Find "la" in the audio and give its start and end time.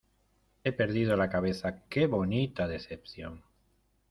1.15-1.29